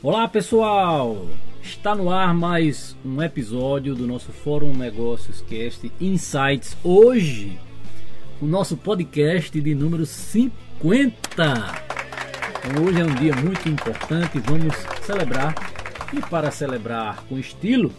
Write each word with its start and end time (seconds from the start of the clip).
Olá 0.00 0.28
pessoal! 0.28 1.26
Está 1.60 1.92
no 1.92 2.08
ar 2.08 2.32
mais 2.32 2.96
um 3.04 3.20
episódio 3.20 3.96
do 3.96 4.06
nosso 4.06 4.30
Fórum 4.30 4.72
Negócios 4.72 5.40
Cast 5.40 5.90
Insights. 6.00 6.76
Hoje, 6.84 7.58
o 8.40 8.46
nosso 8.46 8.76
podcast 8.76 9.60
de 9.60 9.74
número 9.74 10.06
50. 10.06 11.16
Então, 11.34 12.84
hoje 12.84 13.00
é 13.00 13.04
um 13.04 13.14
dia 13.16 13.34
muito 13.34 13.68
importante, 13.68 14.38
vamos 14.38 14.72
celebrar. 15.04 15.52
E 16.12 16.20
para 16.30 16.52
celebrar 16.52 17.24
com 17.24 17.36
estilo, 17.36 17.92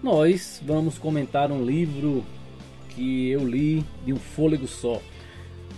nós 0.00 0.62
vamos 0.64 0.98
comentar 0.98 1.50
um 1.50 1.64
livro 1.64 2.24
que 2.90 3.28
eu 3.28 3.44
li 3.44 3.84
de 4.06 4.12
um 4.12 4.20
fôlego 4.20 4.68
só. 4.68 5.02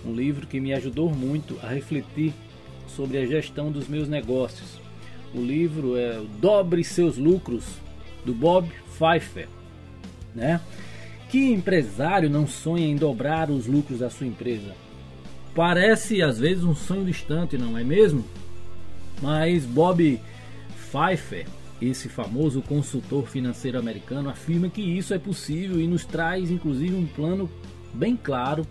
Um 0.05 0.13
livro 0.13 0.45
que 0.45 0.59
me 0.59 0.71
ajudou 0.71 1.09
muito 1.09 1.57
a 1.63 1.67
refletir 1.67 2.31
sobre 2.87 3.17
a 3.17 3.25
gestão 3.25 3.71
dos 3.71 3.87
meus 3.87 4.07
negócios 4.07 4.82
o 5.33 5.41
livro 5.41 5.97
é 5.97 6.21
Dobre 6.39 6.83
Seus 6.83 7.17
Lucros, 7.17 7.63
do 8.25 8.33
Bob 8.33 8.69
Pfeiffer. 8.97 9.47
Né? 10.33 10.59
Que 11.29 11.51
empresário 11.51 12.29
não 12.29 12.47
sonha 12.47 12.85
em 12.85 12.95
dobrar 12.95 13.49
os 13.49 13.65
lucros 13.65 13.99
da 13.99 14.09
sua 14.09 14.27
empresa? 14.27 14.75
Parece 15.55 16.21
às 16.21 16.39
vezes 16.39 16.63
um 16.63 16.75
sonho 16.75 17.05
distante, 17.05 17.57
não 17.57 17.77
é 17.77 17.83
mesmo? 17.83 18.23
Mas 19.21 19.65
Bob 19.65 20.19
Pfeiffer, 20.75 21.47
esse 21.81 22.09
famoso 22.09 22.61
consultor 22.61 23.27
financeiro 23.27 23.77
americano, 23.77 24.29
afirma 24.29 24.69
que 24.69 24.81
isso 24.81 25.13
é 25.13 25.19
possível 25.19 25.79
e 25.79 25.87
nos 25.87 26.05
traz 26.05 26.49
inclusive 26.49 26.95
um 26.95 27.05
plano 27.05 27.49
bem 27.93 28.15
claro 28.15 28.65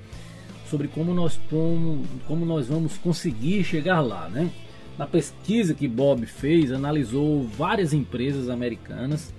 sobre 0.68 0.88
como 0.88 1.12
nós, 1.12 1.38
como 1.48 2.46
nós 2.46 2.68
vamos 2.68 2.96
conseguir 2.96 3.62
chegar 3.62 4.00
lá, 4.00 4.28
né? 4.28 4.50
Na 4.98 5.06
pesquisa 5.06 5.74
que 5.74 5.88
Bob 5.88 6.26
fez, 6.26 6.70
analisou 6.70 7.44
várias 7.44 7.92
empresas 7.92 8.48
americanas 8.48 9.32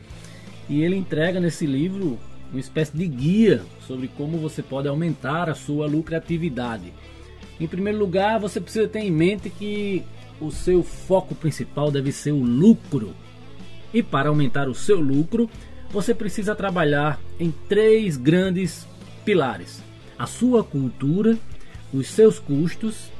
e 0.67 0.81
ele 0.81 0.95
entrega 0.95 1.39
nesse 1.39 1.65
livro 1.65 2.17
uma 2.51 2.59
espécie 2.59 2.95
de 2.95 3.07
guia 3.07 3.61
sobre 3.87 4.07
como 4.07 4.37
você 4.37 4.61
pode 4.61 4.87
aumentar 4.87 5.49
a 5.49 5.55
sua 5.55 5.87
lucratividade. 5.87 6.93
Em 7.59 7.67
primeiro 7.67 7.99
lugar, 7.99 8.39
você 8.39 8.59
precisa 8.59 8.87
ter 8.87 8.99
em 8.99 9.11
mente 9.11 9.49
que 9.49 10.03
o 10.39 10.51
seu 10.51 10.83
foco 10.83 11.33
principal 11.33 11.91
deve 11.91 12.11
ser 12.11 12.31
o 12.31 12.43
lucro. 12.43 13.13
E 13.93 14.01
para 14.01 14.29
aumentar 14.29 14.67
o 14.67 14.75
seu 14.75 14.99
lucro, 14.99 15.49
você 15.89 16.13
precisa 16.13 16.55
trabalhar 16.55 17.19
em 17.39 17.51
três 17.69 18.17
grandes 18.17 18.87
pilares: 19.25 19.81
a 20.17 20.27
sua 20.27 20.63
cultura, 20.63 21.37
os 21.93 22.07
seus 22.07 22.39
custos 22.39 23.11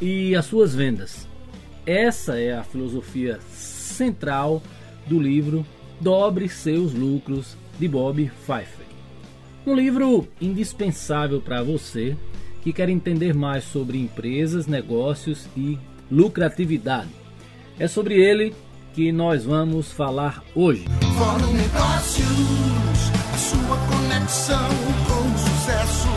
e 0.00 0.34
as 0.34 0.46
suas 0.46 0.74
vendas. 0.74 1.27
Essa 1.88 2.38
é 2.38 2.52
a 2.52 2.62
filosofia 2.62 3.40
central 3.50 4.62
do 5.06 5.18
livro 5.18 5.64
Dobre 5.98 6.46
Seus 6.46 6.92
Lucros 6.92 7.56
de 7.78 7.88
Bob 7.88 8.30
Pfeiffer. 8.44 8.84
Um 9.66 9.74
livro 9.74 10.28
indispensável 10.38 11.40
para 11.40 11.62
você 11.62 12.14
que 12.60 12.74
quer 12.74 12.90
entender 12.90 13.32
mais 13.32 13.64
sobre 13.64 13.96
empresas, 13.96 14.66
negócios 14.66 15.48
e 15.56 15.78
lucratividade. 16.10 17.08
É 17.78 17.88
sobre 17.88 18.20
ele 18.20 18.54
que 18.92 19.10
nós 19.10 19.46
vamos 19.46 19.90
falar 19.90 20.44
hoje. 20.54 20.84
Fórum 21.16 21.54
Negócios, 21.54 22.28
a 23.32 23.38
sua 23.38 23.78
conexão 23.86 24.68
com 25.06 25.26
o 25.26 25.38
sucesso. 25.38 26.08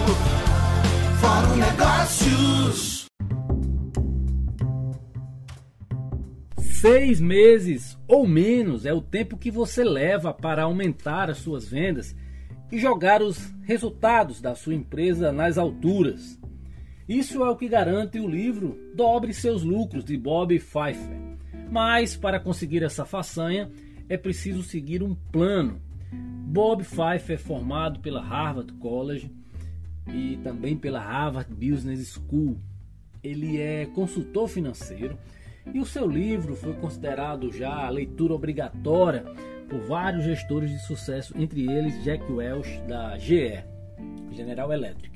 Fórum 1.21 1.55
Negócios. 1.55 2.90
Seis 6.81 7.21
meses 7.21 7.95
ou 8.07 8.27
menos 8.27 8.87
é 8.87 8.91
o 8.91 9.03
tempo 9.03 9.37
que 9.37 9.51
você 9.51 9.83
leva 9.83 10.33
para 10.33 10.63
aumentar 10.63 11.29
as 11.29 11.37
suas 11.37 11.69
vendas 11.69 12.15
e 12.71 12.79
jogar 12.79 13.21
os 13.21 13.53
resultados 13.61 14.41
da 14.41 14.55
sua 14.55 14.73
empresa 14.73 15.31
nas 15.31 15.59
alturas. 15.59 16.41
Isso 17.07 17.43
é 17.43 17.49
o 17.51 17.55
que 17.55 17.69
garante 17.69 18.19
o 18.19 18.27
livro 18.27 18.79
Dobre 18.95 19.31
Seus 19.31 19.61
Lucros 19.61 20.03
de 20.03 20.17
Bob 20.17 20.57
Pfeiffer. 20.57 21.19
Mas 21.69 22.15
para 22.15 22.39
conseguir 22.39 22.81
essa 22.81 23.05
façanha 23.05 23.69
é 24.09 24.17
preciso 24.17 24.63
seguir 24.63 25.03
um 25.03 25.13
plano. 25.13 25.79
Bob 26.11 26.83
Pfeiffer 26.83 27.35
é 27.35 27.37
formado 27.37 27.99
pela 27.99 28.23
Harvard 28.23 28.73
College 28.73 29.31
e 30.11 30.39
também 30.43 30.75
pela 30.75 30.99
Harvard 30.99 31.53
Business 31.53 32.13
School. 32.15 32.57
Ele 33.23 33.61
é 33.61 33.85
consultor 33.85 34.47
financeiro 34.47 35.15
e 35.73 35.79
o 35.79 35.85
seu 35.85 36.07
livro 36.07 36.55
foi 36.55 36.73
considerado 36.73 37.51
já 37.51 37.89
leitura 37.89 38.33
obrigatória 38.33 39.23
por 39.69 39.79
vários 39.81 40.25
gestores 40.25 40.69
de 40.69 40.79
sucesso, 40.79 41.33
entre 41.37 41.69
eles 41.71 42.03
Jack 42.03 42.29
Welch 42.31 42.81
da 42.87 43.17
GE, 43.17 43.63
General 44.31 44.71
Electric. 44.71 45.11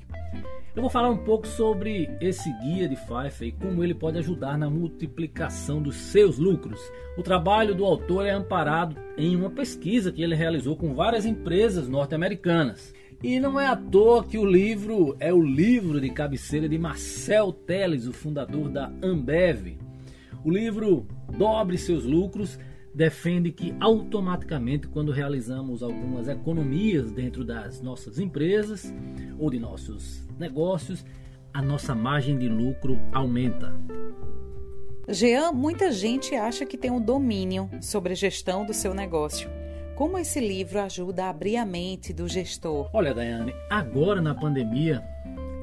Eu 0.76 0.82
vou 0.82 0.90
falar 0.90 1.10
um 1.10 1.18
pouco 1.18 1.48
sobre 1.48 2.10
esse 2.20 2.52
guia 2.60 2.88
de 2.90 2.98
Pfeiffer 2.98 3.48
e 3.48 3.52
como 3.54 3.82
ele 3.82 3.94
pode 3.94 4.18
ajudar 4.18 4.58
na 4.58 4.70
multiplicação 4.70 5.82
dos 5.82 5.96
seus 5.96 6.38
lucros. 6.38 6.82
O 7.18 7.24
trabalho 7.24 7.74
do 7.74 7.86
autor 7.86 8.26
é 8.26 8.32
amparado 8.32 8.98
em 9.18 9.38
uma 9.38 9.50
pesquisa 9.50 10.12
que 10.12 10.22
ele 10.22 10.36
realizou 10.36 10.76
com 10.76 10.94
várias 10.94 11.26
empresas 11.26 11.88
norte-americanas. 11.88 12.94
E 13.24 13.40
não 13.40 13.58
é 13.58 13.68
à 13.68 13.76
toa 13.78 14.26
que 14.26 14.38
o 14.38 14.46
livro 14.46 15.16
é 15.18 15.34
o 15.34 15.42
livro 15.42 16.02
de 16.02 16.10
cabeceira 16.10 16.68
de 16.68 16.78
Marcel 16.78 17.54
Teles, 17.54 18.06
o 18.06 18.12
fundador 18.12 18.68
da 18.68 18.92
Ambev. 19.02 19.78
O 20.46 20.52
livro 20.52 21.08
Dobre 21.36 21.76
Seus 21.76 22.06
Lucros 22.06 22.60
defende 22.94 23.52
que 23.52 23.76
automaticamente, 23.80 24.88
quando 24.88 25.12
realizamos 25.12 25.82
algumas 25.82 26.28
economias 26.28 27.12
dentro 27.12 27.44
das 27.44 27.82
nossas 27.82 28.20
empresas 28.20 28.94
ou 29.40 29.50
de 29.50 29.58
nossos 29.58 30.24
negócios, 30.38 31.04
a 31.52 31.64
nossa 31.64 31.96
margem 31.96 32.38
de 32.38 32.48
lucro 32.48 33.00
aumenta. 33.12 33.74
Jean, 35.10 35.52
muita 35.52 35.92
gente 35.92 36.36
acha 36.36 36.64
que 36.64 36.78
tem 36.78 36.92
um 36.92 37.02
domínio 37.02 37.68
sobre 37.82 38.14
a 38.14 38.16
gestão 38.16 38.68
do 38.68 38.74
seu 38.74 38.94
negócio. 38.94 39.50
Como 39.96 40.16
esse 40.16 40.40
livro 40.40 40.80
ajuda 40.80 41.26
a 41.26 41.30
abrir 41.30 41.58
a 41.58 41.66
mente 41.66 42.14
do 42.14 42.28
gestor? 42.28 42.88
Olha, 42.94 43.16
Daiane, 43.16 43.52
agora 43.68 44.22
na 44.22 44.36
pandemia 44.36 45.04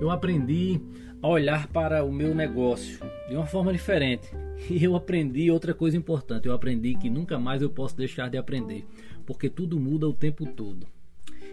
eu 0.00 0.10
aprendi 0.10 0.80
a 1.22 1.28
olhar 1.28 1.68
para 1.68 2.04
o 2.04 2.12
meu 2.12 2.34
negócio 2.34 2.98
de 3.28 3.36
uma 3.36 3.46
forma 3.46 3.72
diferente. 3.72 4.28
E 4.68 4.82
eu 4.82 4.96
aprendi 4.96 5.50
outra 5.50 5.72
coisa 5.72 5.96
importante: 5.96 6.46
eu 6.46 6.52
aprendi 6.52 6.94
que 6.94 7.08
nunca 7.08 7.38
mais 7.38 7.62
eu 7.62 7.70
posso 7.70 7.96
deixar 7.96 8.28
de 8.28 8.36
aprender, 8.36 8.84
porque 9.24 9.48
tudo 9.48 9.78
muda 9.78 10.08
o 10.08 10.12
tempo 10.12 10.44
todo. 10.44 10.86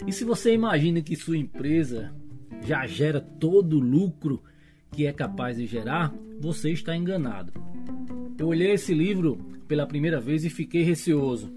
E 0.08 0.12
se 0.12 0.24
você 0.24 0.54
imagina 0.54 1.02
que 1.02 1.16
sua 1.16 1.38
empresa 1.38 2.14
já 2.66 2.86
gera 2.88 3.22
todo 3.22 3.78
o 3.78 3.80
lucro 3.80 4.42
que 4.92 5.06
é 5.06 5.14
capaz 5.14 5.58
de 5.58 5.66
gerar, 5.66 6.14
você 6.40 6.72
está 6.72 6.96
enganado. 6.96 7.54
Eu 8.38 8.48
olhei 8.48 8.72
esse 8.72 8.94
livro 8.94 9.38
pela 9.68 9.86
primeira 9.86 10.20
vez 10.20 10.44
e 10.44 10.50
fiquei 10.50 10.82
receoso, 10.82 11.54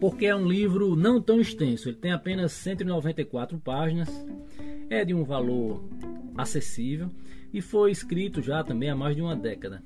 porque 0.00 0.26
é 0.26 0.34
um 0.34 0.48
livro 0.48 0.96
não 0.96 1.20
tão 1.20 1.40
extenso, 1.40 1.88
ele 1.88 1.96
tem 1.96 2.12
apenas 2.12 2.52
194 2.52 3.58
páginas, 3.58 4.08
é 4.88 5.04
de 5.04 5.12
um 5.12 5.24
valor 5.24 5.84
acessível 6.36 7.10
e 7.52 7.60
foi 7.60 7.90
escrito 7.90 8.42
já 8.42 8.62
também 8.62 8.90
há 8.90 8.94
mais 8.94 9.16
de 9.16 9.22
uma 9.22 9.36
década. 9.36 9.82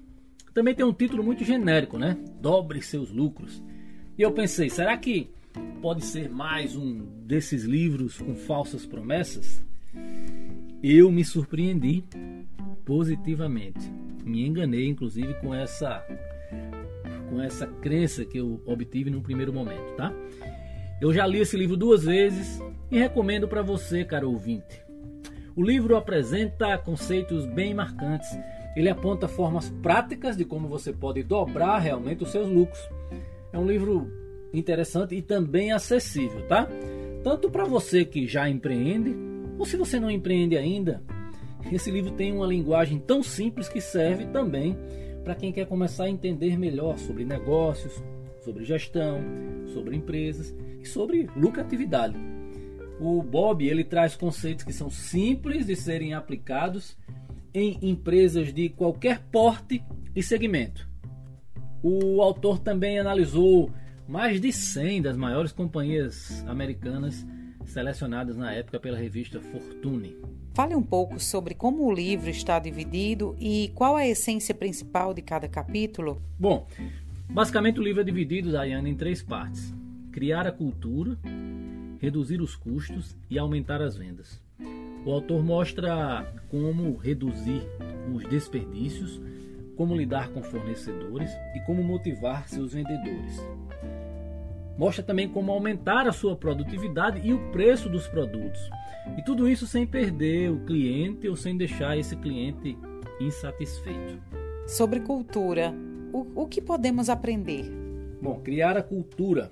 Também 0.53 0.75
tem 0.75 0.85
um 0.85 0.93
título 0.93 1.23
muito 1.23 1.45
genérico, 1.45 1.97
né? 1.97 2.17
Dobre 2.41 2.83
seus 2.83 3.11
lucros. 3.11 3.63
E 4.19 4.23
eu 4.23 4.33
pensei, 4.33 4.69
será 4.69 4.97
que 4.97 5.31
pode 5.81 6.05
ser 6.05 6.29
mais 6.29 6.77
um 6.77 7.07
desses 7.25 7.65
livros 7.65 8.19
com 8.19 8.35
falsas 8.35 8.85
promessas? 8.85 9.65
Eu 10.83 11.11
me 11.11 11.25
surpreendi 11.25 12.05
positivamente. 12.85 13.81
Me 14.25 14.47
enganei, 14.47 14.89
inclusive, 14.89 15.35
com 15.35 15.55
essa 15.55 16.05
com 17.29 17.41
essa 17.41 17.67
crença 17.67 18.25
que 18.25 18.39
eu 18.39 18.61
obtive 18.67 19.09
no 19.09 19.23
primeiro 19.23 19.53
momento, 19.53 19.95
tá? 19.97 20.13
Eu 21.01 21.13
já 21.13 21.25
li 21.27 21.39
esse 21.39 21.57
livro 21.57 21.77
duas 21.77 22.03
vezes 22.05 22.61
e 22.91 22.99
recomendo 22.99 23.47
para 23.47 23.63
você, 23.63 24.05
caro 24.05 24.31
ouvinte. 24.31 24.90
O 25.57 25.63
livro 25.63 25.97
apresenta 25.97 26.79
conceitos 26.79 27.45
bem 27.47 27.75
marcantes 27.75 28.31
ele 28.77 28.89
aponta 28.89 29.27
formas 29.27 29.69
práticas 29.83 30.37
de 30.37 30.45
como 30.45 30.69
você 30.69 30.93
pode 30.93 31.23
dobrar 31.23 31.79
realmente 31.79 32.23
os 32.23 32.31
seus 32.31 32.49
lucros. 32.49 32.81
É 33.53 33.59
um 33.59 33.67
livro 33.67 34.11
interessante 34.53 35.15
e 35.15 35.23
também 35.23 35.73
acessível, 35.73 36.47
tá? 36.47 36.69
Tanto 37.23 37.51
para 37.51 37.65
você 37.65 38.05
que 38.05 38.27
já 38.27 38.49
empreende, 38.49 39.15
ou 39.59 39.67
se 39.67 39.77
você 39.77 39.99
não 39.99 40.11
empreende 40.11 40.57
ainda, 40.57 41.03
esse 41.71 41.91
livro 41.91 42.13
tem 42.13 42.33
uma 42.33 42.47
linguagem 42.47 42.99
tão 42.99 43.23
simples 43.23 43.69
que 43.69 43.81
serve 43.81 44.27
também 44.27 44.77
para 45.25 45.35
quem 45.35 45.53
quer 45.53 45.67
começar 45.67 46.05
a 46.05 46.11
entender 46.11 46.59
melhor 46.59 46.97
sobre 46.97 47.25
negócios, 47.25 48.03
sobre 48.41 48.65
gestão, 48.65 49.21
sobre 49.67 49.97
empresas 49.97 50.55
e 50.81 50.87
sobre 50.87 51.29
lucratividade. 51.37 52.17
O 53.01 53.23
Bob 53.23 53.67
ele 53.67 53.83
traz 53.83 54.15
conceitos 54.15 54.63
que 54.63 54.75
são 54.75 54.91
simples 54.91 55.65
de 55.65 55.75
serem 55.75 56.13
aplicados 56.13 56.99
em 57.55 57.79
empresas 57.81 58.53
de 58.53 58.69
qualquer 58.69 59.21
porte 59.33 59.83
e 60.15 60.23
segmento. 60.23 60.87
O 61.83 62.21
autor 62.21 62.59
também 62.59 62.99
analisou 62.99 63.71
mais 64.07 64.39
de 64.39 64.53
100 64.53 65.01
das 65.01 65.17
maiores 65.17 65.51
companhias 65.51 66.45
americanas 66.47 67.27
selecionadas 67.65 68.37
na 68.37 68.53
época 68.53 68.79
pela 68.79 68.99
revista 68.99 69.41
Fortune. 69.41 70.17
Fale 70.53 70.75
um 70.75 70.83
pouco 70.83 71.19
sobre 71.19 71.55
como 71.55 71.87
o 71.87 71.93
livro 71.93 72.29
está 72.29 72.59
dividido 72.59 73.35
e 73.41 73.73
qual 73.75 73.97
a 73.97 74.07
essência 74.07 74.55
principal 74.55 75.15
de 75.15 75.23
cada 75.23 75.49
capítulo. 75.49 76.21
Bom, 76.39 76.67
basicamente 77.31 77.81
o 77.81 77.83
livro 77.83 78.03
é 78.03 78.05
dividido, 78.05 78.53
Dayane, 78.53 78.91
em 78.91 78.95
três 78.95 79.23
partes: 79.23 79.73
criar 80.13 80.47
a 80.47 80.53
cultura, 80.53 81.17
reduzir 82.01 82.41
os 82.41 82.57
custos 82.57 83.17
e 83.29 83.39
aumentar 83.39 83.83
as 83.83 83.97
vendas. 83.97 84.43
O 85.05 85.13
autor 85.13 85.45
mostra 85.45 86.27
como 86.51 86.97
reduzir 86.97 87.63
os 88.13 88.25
desperdícios, 88.25 89.21
como 89.77 89.97
lidar 89.97 90.29
com 90.31 90.43
fornecedores 90.43 91.31
e 91.55 91.61
como 91.61 91.83
motivar 91.83 92.49
seus 92.49 92.73
vendedores. 92.73 93.41
Mostra 94.77 95.05
também 95.05 95.29
como 95.29 95.53
aumentar 95.53 96.07
a 96.09 96.13
sua 96.13 96.35
produtividade 96.35 97.21
e 97.23 97.35
o 97.35 97.51
preço 97.51 97.89
dos 97.89 98.07
produtos. 98.09 98.61
E 99.19 99.23
tudo 99.23 99.49
isso 99.49 99.67
sem 99.67 99.87
perder 99.87 100.51
o 100.51 100.61
cliente 100.65 101.29
ou 101.29 101.37
sem 101.37 101.57
deixar 101.57 101.99
esse 101.99 102.17
cliente 102.17 102.79
insatisfeito. 103.21 104.19
Sobre 104.67 105.01
cultura, 105.01 105.75
o, 106.13 106.43
o 106.43 106.47
que 106.47 106.63
podemos 106.63 107.11
aprender? 107.11 107.71
Bom, 108.23 108.41
criar 108.41 108.77
a 108.77 108.83
cultura. 108.83 109.51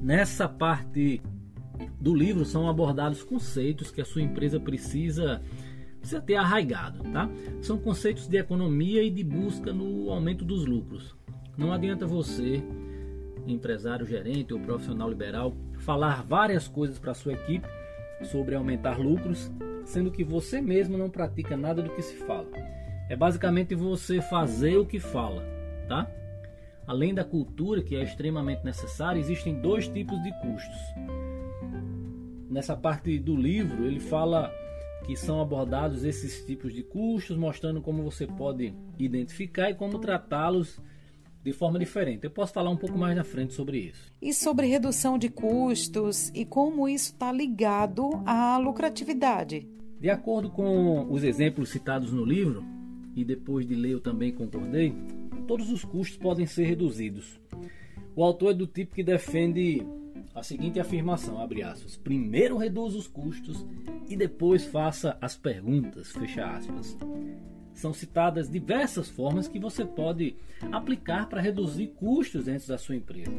Nessa 0.00 0.48
parte 0.48 1.20
do 2.00 2.14
livro 2.14 2.44
são 2.44 2.68
abordados 2.68 3.22
conceitos 3.22 3.90
que 3.90 4.00
a 4.00 4.04
sua 4.04 4.22
empresa 4.22 4.58
precisa, 4.58 5.42
precisa 5.98 6.20
ter 6.20 6.36
arraigado, 6.36 7.02
tá? 7.12 7.28
São 7.60 7.78
conceitos 7.78 8.26
de 8.26 8.36
economia 8.36 9.02
e 9.02 9.10
de 9.10 9.22
busca 9.24 9.72
no 9.72 10.10
aumento 10.10 10.44
dos 10.44 10.64
lucros. 10.64 11.16
Não 11.56 11.72
adianta 11.72 12.06
você, 12.06 12.62
empresário, 13.46 14.06
gerente 14.06 14.54
ou 14.54 14.60
profissional 14.60 15.08
liberal, 15.08 15.54
falar 15.78 16.22
várias 16.22 16.68
coisas 16.68 16.98
para 16.98 17.14
sua 17.14 17.32
equipe 17.32 17.66
sobre 18.22 18.54
aumentar 18.54 18.98
lucros, 18.98 19.50
sendo 19.84 20.10
que 20.10 20.24
você 20.24 20.60
mesmo 20.60 20.96
não 20.96 21.10
pratica 21.10 21.56
nada 21.56 21.82
do 21.82 21.90
que 21.90 22.02
se 22.02 22.16
fala. 22.16 22.48
É 23.08 23.16
basicamente 23.16 23.74
você 23.74 24.20
fazer 24.20 24.76
o 24.76 24.86
que 24.86 25.00
fala, 25.00 25.42
tá? 25.88 26.08
Além 26.88 27.14
da 27.14 27.22
cultura, 27.22 27.82
que 27.82 27.94
é 27.94 28.02
extremamente 28.02 28.64
necessária, 28.64 29.20
existem 29.20 29.60
dois 29.60 29.86
tipos 29.86 30.20
de 30.22 30.32
custos 30.40 30.76
nessa 32.50 32.76
parte 32.76 33.18
do 33.18 33.36
livro, 33.36 33.84
ele 33.84 34.00
fala 34.00 34.52
que 35.04 35.16
são 35.16 35.40
abordados 35.40 36.04
esses 36.04 36.44
tipos 36.44 36.72
de 36.72 36.82
custos, 36.82 37.36
mostrando 37.36 37.80
como 37.80 38.02
você 38.02 38.26
pode 38.26 38.74
identificar 38.98 39.70
e 39.70 39.74
como 39.74 39.98
tratá-los 39.98 40.80
de 41.42 41.52
forma 41.52 41.78
diferente. 41.78 42.24
Eu 42.24 42.30
posso 42.30 42.52
falar 42.52 42.70
um 42.70 42.76
pouco 42.76 42.98
mais 42.98 43.16
na 43.16 43.24
frente 43.24 43.54
sobre 43.54 43.78
isso. 43.78 44.12
E 44.20 44.34
sobre 44.34 44.66
redução 44.66 45.16
de 45.16 45.28
custos 45.28 46.30
e 46.34 46.44
como 46.44 46.88
isso 46.88 47.12
está 47.12 47.30
ligado 47.32 48.10
à 48.26 48.58
lucratividade. 48.58 49.66
De 50.00 50.10
acordo 50.10 50.50
com 50.50 51.10
os 51.10 51.24
exemplos 51.24 51.70
citados 51.70 52.12
no 52.12 52.24
livro, 52.24 52.64
e 53.14 53.24
depois 53.24 53.66
de 53.66 53.74
ler 53.74 53.92
eu 53.92 54.00
também 54.00 54.32
concordei, 54.32 54.94
todos 55.48 55.72
os 55.72 55.82
custos 55.82 56.18
podem 56.18 56.46
ser 56.46 56.64
reduzidos. 56.64 57.40
O 58.14 58.22
autor 58.22 58.50
é 58.52 58.54
do 58.54 58.66
tipo 58.66 58.94
que 58.94 59.02
defende 59.02 59.82
a 60.34 60.42
seguinte 60.42 60.78
afirmação, 60.78 61.40
abre 61.40 61.62
aspas, 61.62 61.96
primeiro 61.96 62.58
reduza 62.58 62.98
os 62.98 63.08
custos 63.08 63.66
e 64.08 64.14
depois 64.14 64.66
faça 64.66 65.16
as 65.20 65.36
perguntas, 65.36 66.12
fecha 66.12 66.44
aspas. 66.44 66.96
São 67.72 67.94
citadas 67.94 68.50
diversas 68.50 69.08
formas 69.08 69.48
que 69.48 69.58
você 69.58 69.84
pode 69.84 70.36
aplicar 70.70 71.28
para 71.28 71.40
reduzir 71.40 71.88
custos 71.88 72.44
dentro 72.44 72.68
da 72.68 72.76
sua 72.76 72.96
empresa, 72.96 73.32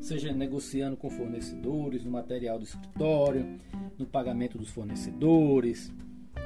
seja 0.00 0.32
negociando 0.32 0.96
com 0.96 1.08
fornecedores, 1.08 2.04
no 2.04 2.10
material 2.10 2.58
do 2.58 2.64
escritório, 2.64 3.58
no 3.96 4.04
pagamento 4.04 4.58
dos 4.58 4.70
fornecedores, 4.70 5.92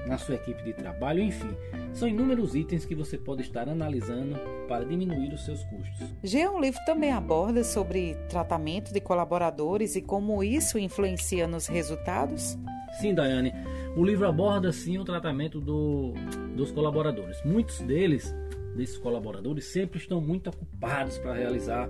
na 0.06 0.18
sua 0.18 0.34
equipe 0.34 0.62
de 0.62 0.72
trabalho, 0.72 1.22
enfim, 1.22 1.56
são 1.92 2.08
inúmeros 2.08 2.54
itens 2.54 2.84
que 2.84 2.94
você 2.94 3.18
pode 3.18 3.42
estar 3.42 3.68
analisando 3.68 4.36
para 4.68 4.84
diminuir 4.84 5.32
os 5.32 5.44
seus 5.44 5.62
custos. 5.64 6.08
G1 6.24 6.60
Livro 6.60 6.80
também 6.84 7.12
aborda 7.12 7.64
sobre 7.64 8.14
tratamento 8.28 8.92
de 8.92 9.00
colaboradores 9.00 9.96
e 9.96 10.02
como 10.02 10.42
isso 10.42 10.78
influencia 10.78 11.46
nos 11.46 11.66
resultados? 11.66 12.58
Sim, 13.00 13.14
Daiane. 13.14 13.52
O 13.96 14.04
livro 14.04 14.26
aborda 14.26 14.72
sim 14.72 14.98
o 14.98 15.04
tratamento 15.04 15.60
do, 15.60 16.12
dos 16.54 16.70
colaboradores. 16.70 17.42
Muitos 17.44 17.80
deles, 17.80 18.34
desses 18.76 18.96
colaboradores, 18.98 19.64
sempre 19.66 19.98
estão 19.98 20.20
muito 20.20 20.48
ocupados 20.50 21.18
para 21.18 21.34
realizar 21.34 21.88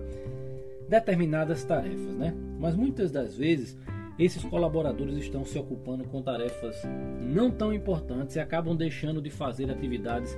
determinadas 0.88 1.62
tarefas, 1.62 2.16
né? 2.16 2.34
Mas 2.58 2.74
muitas 2.74 3.10
das 3.10 3.36
vezes 3.36 3.76
esses 4.20 4.44
colaboradores 4.44 5.16
estão 5.16 5.46
se 5.46 5.58
ocupando 5.58 6.04
com 6.04 6.20
tarefas 6.20 6.76
não 7.22 7.50
tão 7.50 7.72
importantes 7.72 8.36
e 8.36 8.40
acabam 8.40 8.76
deixando 8.76 9.22
de 9.22 9.30
fazer 9.30 9.70
atividades 9.70 10.36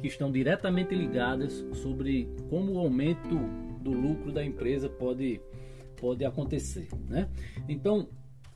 que 0.00 0.08
estão 0.08 0.32
diretamente 0.32 0.94
ligadas 0.94 1.66
sobre 1.74 2.34
como 2.48 2.72
o 2.72 2.78
aumento 2.78 3.36
do 3.82 3.90
lucro 3.92 4.32
da 4.32 4.42
empresa 4.42 4.88
pode, 4.88 5.38
pode 5.98 6.24
acontecer. 6.24 6.88
Né? 7.06 7.28
Então, 7.68 8.08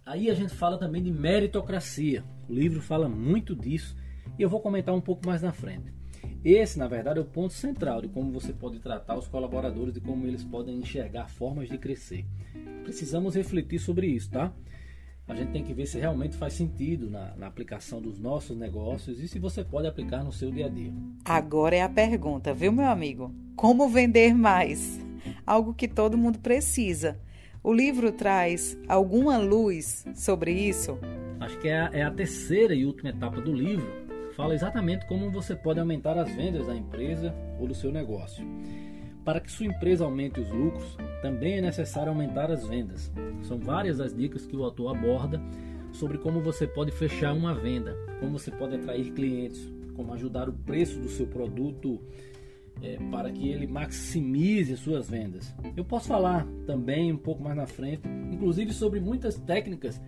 aí 0.05 0.31
a 0.31 0.35
gente 0.35 0.55
fala 0.55 0.79
também 0.79 1.03
de 1.03 1.13
meritocracia. 1.13 2.25
O 2.49 2.55
livro 2.55 2.81
fala 2.81 3.07
muito 3.07 3.55
disso 3.55 3.95
e 4.39 4.43
eu 4.43 4.49
vou 4.49 4.61
comentar 4.61 4.95
um 4.95 5.01
pouco 5.01 5.27
mais 5.27 5.43
na 5.43 5.53
frente. 5.53 5.93
Esse, 6.43 6.79
na 6.79 6.89
verdade, 6.89 7.19
é 7.19 7.23
o 7.23 7.27
ponto 7.27 7.53
central 7.53 8.01
de 8.01 8.09
como 8.09 8.33
você 8.33 8.53
pode 8.53 8.79
tratar 8.79 9.19
os 9.19 9.29
colaboradores 9.29 9.97
e 9.97 10.01
como 10.01 10.27
eles 10.27 10.43
podem 10.43 10.79
enxergar 10.79 11.29
formas 11.29 11.69
de 11.69 11.77
crescer. 11.77 12.25
Precisamos 12.85 13.35
refletir 13.35 13.81
sobre 13.81 14.07
isso, 14.07 14.31
tá? 14.31 14.53
A 15.27 15.35
gente 15.35 15.53
tem 15.53 15.65
que 15.65 15.73
ver 15.73 15.87
se 15.87 15.99
realmente 15.99 16.37
faz 16.37 16.53
sentido 16.53 17.11
na, 17.11 17.35
na, 17.35 17.47
aplicação 17.47 18.01
dos 18.01 18.19
nossos 18.19 18.57
negócios 18.57 19.19
e 19.19 19.27
se 19.27 19.39
você 19.39 19.65
pode 19.65 19.89
aplicar 19.89 20.23
no 20.23 20.31
seu 20.31 20.51
dia 20.51 20.67
a 20.67 20.69
dia. 20.69 20.93
Agora 21.25 21.75
é 21.75 21.83
a 21.83 21.89
pergunta, 21.89 22.53
viu, 22.53 22.71
meu 22.71 22.85
amigo? 22.85 23.35
Como 23.57 23.89
vender 23.89 24.35
mais? 24.35 25.01
Algo 25.47 25.73
que 25.73 25.89
todo 25.89 26.19
mundo 26.19 26.39
precisa. 26.39 27.19
O 27.63 27.73
livro 27.73 28.13
traz 28.13 28.77
alguma 28.87 29.39
luz 29.39 30.05
sobre 30.15 30.53
isso? 30.53 30.99
Acho 31.41 31.59
que 31.59 31.69
é 31.69 31.81
a, 31.81 31.91
é 31.91 32.03
a 32.03 32.11
terceira 32.11 32.75
e 32.75 32.85
última 32.85 33.09
etapa 33.09 33.41
do 33.41 33.53
livro 33.53 34.05
fala 34.35 34.55
exatamente 34.55 35.07
como 35.07 35.31
você 35.31 35.55
pode 35.55 35.79
aumentar 35.81 36.19
as 36.19 36.35
vendas 36.35 36.67
da 36.67 36.75
empresa 36.75 37.35
ou 37.59 37.67
do 37.67 37.75
seu 37.75 37.91
negócio. 37.93 38.45
Para 39.25 39.41
que 39.41 39.51
sua 39.51 39.67
empresa 39.67 40.05
aumente 40.05 40.39
os 40.39 40.51
lucros, 40.51 40.97
também 41.23 41.55
é 41.55 41.61
necessário 41.61 42.11
aumentar 42.11 42.51
as 42.51 42.67
vendas. 42.67 43.11
São 43.43 43.59
várias 43.59 43.99
as 44.01 44.15
dicas 44.15 44.45
que 44.45 44.57
o 44.57 44.63
autor 44.63 44.95
aborda 44.95 45.41
sobre 45.93 46.19
como 46.19 46.41
você 46.41 46.67
pode 46.67 46.91
fechar 46.93 47.33
uma 47.33 47.55
venda, 47.55 47.97
como 48.21 48.39
você 48.39 48.51
pode 48.51 48.75
atrair 48.75 49.13
clientes, 49.13 49.73
como 49.95 50.13
ajudar 50.13 50.49
o 50.49 50.53
preço 50.53 50.99
do 50.99 51.09
seu 51.09 51.27
produto 51.27 52.01
é, 52.83 52.99
para 53.11 53.31
que 53.31 53.49
ele 53.49 53.67
maximize 53.67 54.77
suas 54.77 55.09
vendas. 55.09 55.55
Eu 55.77 55.85
posso 55.85 56.09
falar 56.09 56.47
também 56.67 57.13
um 57.13 57.17
pouco 57.17 57.43
mais 57.43 57.57
na 57.57 57.67
frente, 57.67 58.03
inclusive 58.31 58.73
sobre 58.73 59.01
muitas 59.01 59.37
técnicas 59.37 60.01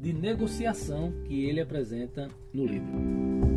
de 0.00 0.12
negociação 0.12 1.12
que 1.24 1.44
ele 1.44 1.60
apresenta 1.60 2.28
no 2.52 2.66
livro. 2.66 3.53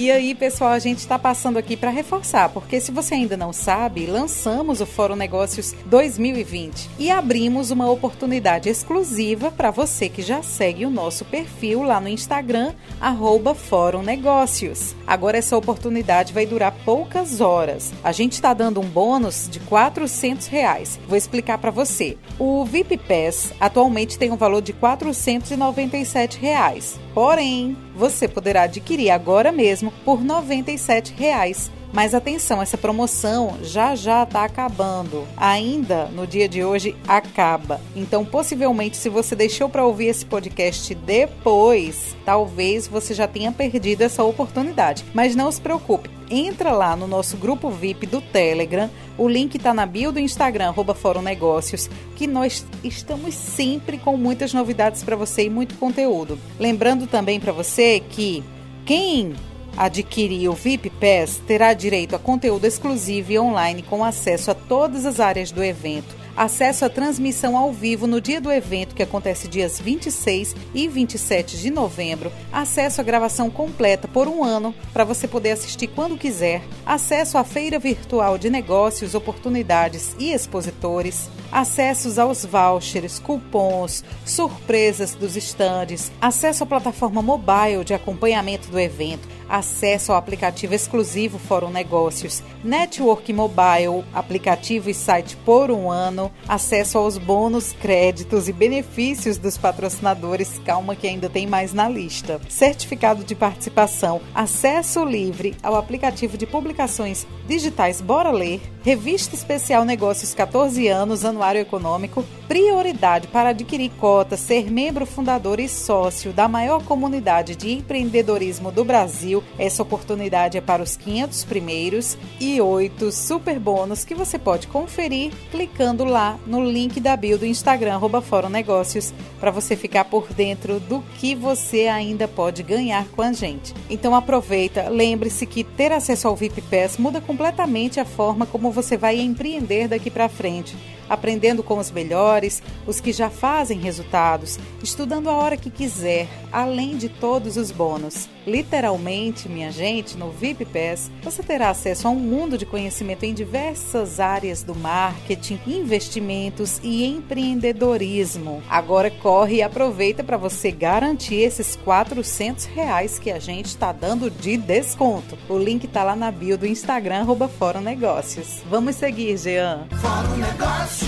E 0.00 0.10
aí, 0.10 0.34
pessoal, 0.34 0.70
a 0.70 0.78
gente 0.78 1.00
está 1.00 1.18
passando 1.18 1.58
aqui 1.58 1.76
para 1.76 1.90
reforçar, 1.90 2.48
porque 2.48 2.80
se 2.80 2.90
você 2.90 3.16
ainda 3.16 3.36
não 3.36 3.52
sabe, 3.52 4.06
lançamos 4.06 4.80
o 4.80 4.86
Fórum 4.86 5.14
Negócios 5.14 5.74
2020 5.84 6.88
e 6.98 7.10
abrimos 7.10 7.70
uma 7.70 7.86
oportunidade 7.90 8.70
exclusiva 8.70 9.50
para 9.50 9.70
você 9.70 10.08
que 10.08 10.22
já 10.22 10.42
segue 10.42 10.86
o 10.86 10.90
nosso 10.90 11.26
perfil 11.26 11.82
lá 11.82 12.00
no 12.00 12.08
Instagram, 12.08 12.72
arroba 12.98 13.54
Fórum 13.54 14.00
Negócios. 14.00 14.96
Agora 15.06 15.36
essa 15.36 15.54
oportunidade 15.54 16.32
vai 16.32 16.46
durar 16.46 16.74
poucas 16.82 17.42
horas. 17.42 17.92
A 18.02 18.10
gente 18.10 18.32
está 18.32 18.54
dando 18.54 18.80
um 18.80 18.88
bônus 18.88 19.50
de 19.50 19.60
400 19.60 20.46
reais. 20.46 20.98
Vou 21.06 21.18
explicar 21.18 21.58
para 21.58 21.70
você. 21.70 22.16
O 22.38 22.64
VIP 22.64 22.96
Pass 22.96 23.52
atualmente 23.60 24.16
tem 24.16 24.30
um 24.30 24.36
valor 24.36 24.62
de 24.62 24.72
497 24.72 26.38
reais. 26.38 26.98
Porém, 27.14 27.76
você 27.94 28.28
poderá 28.28 28.62
adquirir 28.62 29.10
agora 29.10 29.50
mesmo 29.50 29.92
por 30.04 30.22
97 30.22 31.14
reais. 31.14 31.70
Mas 31.92 32.14
atenção, 32.14 32.62
essa 32.62 32.78
promoção 32.78 33.58
já 33.62 33.96
já 33.96 34.22
está 34.22 34.44
acabando. 34.44 35.26
Ainda 35.36 36.04
no 36.06 36.26
dia 36.26 36.48
de 36.48 36.62
hoje 36.62 36.94
acaba. 37.06 37.80
Então, 37.96 38.24
possivelmente, 38.24 38.96
se 38.96 39.08
você 39.08 39.34
deixou 39.34 39.68
para 39.68 39.84
ouvir 39.84 40.06
esse 40.06 40.24
podcast 40.24 40.94
depois, 40.94 42.16
talvez 42.24 42.86
você 42.86 43.12
já 43.12 43.26
tenha 43.26 43.50
perdido 43.50 44.02
essa 44.02 44.22
oportunidade. 44.22 45.04
Mas 45.12 45.34
não 45.34 45.50
se 45.50 45.60
preocupe, 45.60 46.08
entra 46.30 46.72
lá 46.72 46.94
no 46.94 47.06
nosso 47.06 47.36
grupo 47.36 47.68
VIP 47.68 48.06
do 48.06 48.20
Telegram. 48.20 48.88
O 49.18 49.28
link 49.28 49.56
está 49.56 49.74
na 49.74 49.84
bio 49.84 50.12
do 50.12 50.20
Instagram, 50.20 50.72
Fórum 50.94 51.20
Negócios, 51.20 51.90
que 52.16 52.26
nós 52.26 52.64
estamos 52.84 53.34
sempre 53.34 53.98
com 53.98 54.16
muitas 54.16 54.54
novidades 54.54 55.02
para 55.02 55.16
você 55.16 55.44
e 55.44 55.50
muito 55.50 55.74
conteúdo. 55.74 56.38
Lembrando 56.58 57.06
também 57.06 57.40
para 57.40 57.52
você 57.52 58.00
que 58.00 58.44
quem 58.86 59.34
Adquirir 59.76 60.50
o 60.50 60.52
VIP 60.52 60.90
Pass 60.90 61.40
terá 61.46 61.72
direito 61.72 62.16
a 62.16 62.18
conteúdo 62.18 62.66
exclusivo 62.66 63.32
e 63.32 63.38
online 63.38 63.82
com 63.82 64.04
acesso 64.04 64.50
a 64.50 64.54
todas 64.54 65.06
as 65.06 65.20
áreas 65.20 65.50
do 65.50 65.62
evento 65.62 66.19
acesso 66.40 66.86
à 66.86 66.88
transmissão 66.88 67.54
ao 67.54 67.70
vivo 67.70 68.06
no 68.06 68.18
dia 68.18 68.40
do 68.40 68.50
evento, 68.50 68.94
que 68.94 69.02
acontece 69.02 69.46
dias 69.46 69.78
26 69.78 70.56
e 70.74 70.88
27 70.88 71.58
de 71.58 71.70
novembro, 71.70 72.32
acesso 72.50 72.98
à 72.98 73.04
gravação 73.04 73.50
completa 73.50 74.08
por 74.08 74.26
um 74.26 74.42
ano 74.42 74.74
para 74.90 75.04
você 75.04 75.28
poder 75.28 75.50
assistir 75.50 75.88
quando 75.88 76.16
quiser, 76.16 76.62
acesso 76.86 77.36
à 77.36 77.44
feira 77.44 77.78
virtual 77.78 78.38
de 78.38 78.48
negócios, 78.48 79.14
oportunidades 79.14 80.16
e 80.18 80.32
expositores, 80.32 81.28
acessos 81.52 82.18
aos 82.18 82.42
vouchers, 82.42 83.18
cupons, 83.18 84.02
surpresas 84.24 85.14
dos 85.14 85.36
estandes, 85.36 86.10
acesso 86.22 86.64
à 86.64 86.66
plataforma 86.66 87.20
mobile 87.20 87.84
de 87.84 87.92
acompanhamento 87.92 88.70
do 88.70 88.80
evento 88.80 89.28
acesso 89.50 90.12
ao 90.12 90.18
aplicativo 90.18 90.72
exclusivo 90.72 91.38
Fórum 91.38 91.70
Negócios, 91.70 92.42
Network 92.62 93.32
Mobile, 93.32 94.04
aplicativo 94.14 94.88
e 94.88 94.94
site 94.94 95.36
por 95.38 95.70
um 95.70 95.90
ano, 95.90 96.30
acesso 96.48 96.96
aos 96.96 97.18
bônus, 97.18 97.72
créditos 97.72 98.48
e 98.48 98.52
benefícios 98.52 99.36
dos 99.36 99.58
patrocinadores, 99.58 100.60
calma 100.64 100.94
que 100.94 101.08
ainda 101.08 101.28
tem 101.28 101.46
mais 101.46 101.72
na 101.72 101.88
lista, 101.88 102.40
certificado 102.48 103.24
de 103.24 103.34
participação, 103.34 104.20
acesso 104.32 105.04
livre 105.04 105.56
ao 105.62 105.74
aplicativo 105.74 106.38
de 106.38 106.46
publicações 106.46 107.26
digitais 107.48 108.00
Bora 108.00 108.30
Ler, 108.30 108.60
revista 108.84 109.34
especial 109.34 109.84
Negócios 109.84 110.32
14 110.32 110.86
anos, 110.86 111.24
anuário 111.24 111.60
econômico, 111.60 112.24
prioridade 112.46 113.26
para 113.28 113.50
adquirir 113.50 113.90
cota, 113.98 114.36
ser 114.36 114.70
membro 114.70 115.04
fundador 115.04 115.58
e 115.58 115.68
sócio 115.68 116.32
da 116.32 116.46
maior 116.46 116.84
comunidade 116.84 117.56
de 117.56 117.72
empreendedorismo 117.72 118.70
do 118.70 118.84
Brasil 118.84 119.39
essa 119.58 119.82
oportunidade 119.82 120.58
é 120.58 120.60
para 120.60 120.82
os 120.82 120.96
500 120.96 121.44
primeiros 121.44 122.18
e 122.38 122.60
8 122.60 123.10
super 123.12 123.58
bônus 123.58 124.04
que 124.04 124.14
você 124.14 124.38
pode 124.38 124.66
conferir 124.66 125.32
clicando 125.50 126.04
lá 126.04 126.38
no 126.46 126.64
link 126.64 127.00
da 127.00 127.16
bio 127.16 127.38
do 127.38 127.46
Instagram, 127.46 127.94
arroba 127.94 128.20
Fórum 128.20 128.48
Negócios, 128.48 129.12
para 129.38 129.50
você 129.50 129.76
ficar 129.76 130.04
por 130.04 130.32
dentro 130.32 130.80
do 130.80 131.02
que 131.18 131.34
você 131.34 131.88
ainda 131.88 132.26
pode 132.26 132.62
ganhar 132.62 133.06
com 133.08 133.22
a 133.22 133.32
gente. 133.32 133.74
Então 133.88 134.14
aproveita, 134.14 134.88
lembre-se 134.88 135.46
que 135.46 135.64
ter 135.64 135.92
acesso 135.92 136.28
ao 136.28 136.36
VIP 136.36 136.62
Pass 136.62 136.96
muda 136.96 137.20
completamente 137.20 138.00
a 138.00 138.04
forma 138.04 138.46
como 138.46 138.70
você 138.70 138.96
vai 138.96 139.20
empreender 139.20 139.88
daqui 139.88 140.10
para 140.10 140.28
frente 140.28 140.76
aprendendo 141.10 141.62
com 141.62 141.78
os 141.78 141.90
melhores, 141.90 142.62
os 142.86 143.00
que 143.00 143.12
já 143.12 143.28
fazem 143.28 143.78
resultados, 143.78 144.58
estudando 144.82 145.28
a 145.28 145.36
hora 145.36 145.56
que 145.56 145.68
quiser, 145.68 146.28
além 146.50 146.96
de 146.96 147.08
todos 147.08 147.56
os 147.56 147.70
bônus. 147.70 148.28
Literalmente, 148.46 149.48
minha 149.48 149.70
gente, 149.70 150.16
no 150.16 150.30
VIP 150.30 150.64
Pass, 150.64 151.10
você 151.22 151.42
terá 151.42 151.70
acesso 151.70 152.08
a 152.08 152.10
um 152.10 152.16
mundo 152.16 152.56
de 152.56 152.64
conhecimento 152.64 153.24
em 153.24 153.34
diversas 153.34 154.18
áreas 154.18 154.62
do 154.62 154.74
marketing, 154.74 155.60
investimentos 155.66 156.80
e 156.82 157.04
empreendedorismo. 157.04 158.62
Agora 158.68 159.10
corre 159.10 159.56
e 159.56 159.62
aproveita 159.62 160.24
para 160.24 160.36
você 160.36 160.70
garantir 160.70 161.36
esses 161.36 161.76
400 161.76 162.64
reais 162.66 163.18
que 163.18 163.30
a 163.30 163.38
gente 163.38 163.66
está 163.66 163.92
dando 163.92 164.30
de 164.30 164.56
desconto. 164.56 165.36
O 165.48 165.58
link 165.58 165.84
está 165.84 166.04
lá 166.04 166.14
na 166.14 166.30
bio 166.30 166.56
do 166.56 166.66
Instagram, 166.66 167.26
Fórum 167.58 167.80
Negócios. 167.80 168.62
Vamos 168.70 168.96
seguir, 168.96 169.36
Jean. 169.36 169.86
Fórum 170.00 170.36
Negócios. 170.36 170.99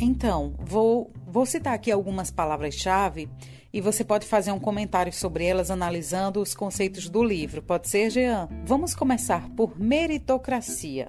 Então, 0.00 0.54
vou, 0.58 1.12
vou 1.26 1.46
citar 1.46 1.74
aqui 1.74 1.90
algumas 1.90 2.30
palavras-chave 2.30 3.28
e 3.72 3.80
você 3.80 4.04
pode 4.04 4.26
fazer 4.26 4.50
um 4.50 4.58
comentário 4.58 5.12
sobre 5.12 5.44
elas 5.44 5.70
analisando 5.70 6.40
os 6.40 6.54
conceitos 6.54 7.08
do 7.08 7.22
livro. 7.22 7.62
Pode 7.62 7.88
ser, 7.88 8.10
Jean? 8.10 8.48
Vamos 8.64 8.94
começar 8.94 9.48
por 9.50 9.78
meritocracia, 9.78 11.08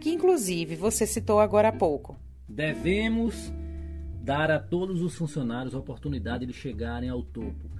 que 0.00 0.10
inclusive 0.10 0.76
você 0.76 1.06
citou 1.06 1.40
agora 1.40 1.68
há 1.68 1.72
pouco. 1.72 2.16
Devemos 2.48 3.52
dar 4.22 4.50
a 4.50 4.58
todos 4.58 5.00
os 5.00 5.14
funcionários 5.14 5.74
a 5.74 5.78
oportunidade 5.78 6.44
de 6.44 6.52
chegarem 6.52 7.08
ao 7.08 7.22
topo, 7.22 7.70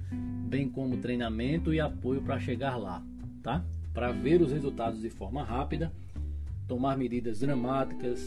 bem 0.49 0.69
como 0.69 0.97
treinamento 0.97 1.75
e 1.75 1.81
apoio 1.81 2.23
para 2.23 2.41
chegar 2.41 2.77
lá, 2.77 3.03
tá? 3.43 3.65
Para 3.93 4.13
ver 4.13 4.41
os 4.41 4.51
resultados 4.51 5.03
de 5.03 5.11
forma 5.11 5.45
rápida 5.45 5.93
tomar 6.67 6.97
medidas 6.97 7.41
dramáticas, 7.41 8.21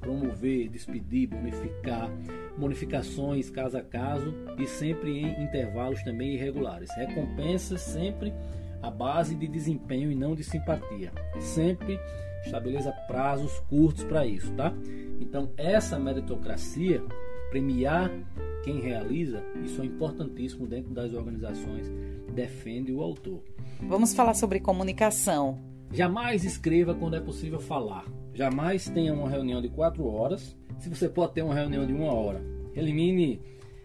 promover, 0.00 0.68
despedir, 0.68 1.28
bonificar, 1.28 2.10
bonificações 2.56 3.50
caso 3.50 3.76
a 3.76 3.82
caso 3.82 4.34
e 4.58 4.66
sempre 4.66 5.18
em 5.18 5.42
intervalos 5.42 6.02
também 6.02 6.34
irregulares. 6.34 6.90
Recompensas 6.96 7.80
sempre 7.80 8.32
à 8.82 8.90
base 8.90 9.34
de 9.34 9.48
desempenho 9.48 10.10
e 10.10 10.14
não 10.14 10.34
de 10.34 10.44
simpatia. 10.44 11.12
Sempre 11.40 11.98
estabeleça 12.44 12.92
prazos 13.06 13.58
curtos 13.68 14.04
para 14.04 14.26
isso, 14.26 14.52
tá? 14.52 14.72
Então, 15.20 15.50
essa 15.56 15.98
meritocracia, 15.98 17.02
premiar 17.50 18.10
quem 18.62 18.80
realiza, 18.80 19.42
isso 19.64 19.82
é 19.82 19.84
importantíssimo 19.84 20.66
dentro 20.66 20.92
das 20.92 21.12
organizações, 21.12 21.90
defende 22.32 22.92
o 22.92 23.00
autor. 23.00 23.42
Vamos 23.80 24.14
falar 24.14 24.34
sobre 24.34 24.60
comunicação. 24.60 25.75
Jamais 25.92 26.44
escreva 26.44 26.94
quando 26.94 27.16
é 27.16 27.20
possível 27.20 27.60
falar. 27.60 28.04
Jamais 28.34 28.88
tenha 28.88 29.14
uma 29.14 29.28
reunião 29.28 29.62
de 29.62 29.68
quatro 29.68 30.06
horas. 30.06 30.56
Se 30.78 30.88
você 30.88 31.08
pode 31.08 31.32
ter 31.32 31.42
uma 31.42 31.54
reunião 31.54 31.86
de 31.86 31.92
uma 31.92 32.12
hora, 32.12 32.42
elimine 32.74 33.40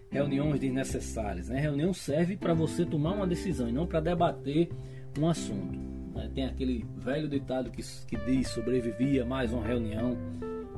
reuniões 0.09 0.59
desnecessárias. 0.59 1.47
Né? 1.47 1.59
Reunião 1.59 1.93
serve 1.93 2.35
para 2.35 2.53
você 2.53 2.85
tomar 2.85 3.13
uma 3.13 3.25
decisão 3.25 3.69
e 3.69 3.71
não 3.71 3.87
para 3.87 4.01
debater 4.01 4.69
um 5.17 5.27
assunto. 5.27 5.79
Né? 6.13 6.29
Tem 6.35 6.45
aquele 6.45 6.85
velho 6.97 7.29
ditado 7.29 7.71
que, 7.71 7.81
que 8.05 8.17
diz 8.25 8.49
sobrevivia 8.49 9.25
mais 9.25 9.53
uma 9.53 9.65
reunião 9.65 10.17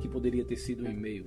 que 0.00 0.08
poderia 0.08 0.44
ter 0.44 0.56
sido 0.56 0.84
um 0.84 0.90
e-mail. 0.90 1.26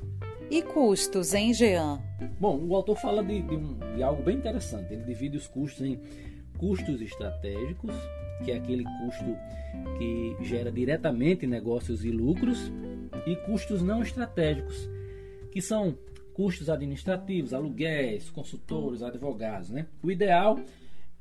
E 0.50 0.62
custos, 0.62 1.34
hein, 1.34 1.54
Jean? 1.54 2.00
Bom, 2.39 2.58
o 2.66 2.74
autor 2.74 2.96
fala 2.96 3.22
de, 3.22 3.42
de, 3.42 3.56
um, 3.56 3.77
de 3.96 4.01
algo 4.01 4.24
bem 4.24 4.38
interessante. 4.38 4.94
Ele 4.94 5.04
divide 5.04 5.36
os 5.36 5.48
custos 5.48 5.86
em 5.86 6.00
custos 6.57 7.01
estratégicos, 7.01 7.93
que 8.43 8.51
é 8.51 8.57
aquele 8.57 8.83
custo 8.83 9.35
que 9.97 10.35
gera 10.45 10.71
diretamente 10.71 11.47
negócios 11.47 12.03
e 12.03 12.11
lucros, 12.11 12.71
e 13.25 13.35
custos 13.35 13.81
não 13.81 14.01
estratégicos, 14.01 14.89
que 15.51 15.61
são 15.61 15.97
custos 16.33 16.69
administrativos, 16.69 17.53
aluguéis, 17.53 18.29
consultores, 18.29 19.01
advogados. 19.01 19.69
Né? 19.69 19.87
O 20.03 20.11
ideal, 20.11 20.59